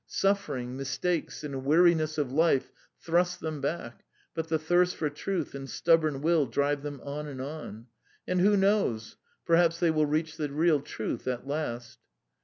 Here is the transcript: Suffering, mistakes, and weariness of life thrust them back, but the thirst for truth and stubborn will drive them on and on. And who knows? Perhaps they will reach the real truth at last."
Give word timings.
Suffering, 0.07 0.75
mistakes, 0.77 1.43
and 1.43 1.63
weariness 1.63 2.17
of 2.17 2.31
life 2.31 2.71
thrust 2.99 3.39
them 3.39 3.61
back, 3.61 4.03
but 4.33 4.47
the 4.47 4.57
thirst 4.57 4.95
for 4.95 5.11
truth 5.11 5.53
and 5.53 5.69
stubborn 5.69 6.21
will 6.23 6.47
drive 6.47 6.81
them 6.81 6.99
on 7.03 7.27
and 7.27 7.39
on. 7.39 7.85
And 8.27 8.41
who 8.41 8.57
knows? 8.57 9.17
Perhaps 9.45 9.79
they 9.79 9.91
will 9.91 10.07
reach 10.07 10.37
the 10.37 10.49
real 10.49 10.81
truth 10.81 11.27
at 11.27 11.45
last." 11.45 11.99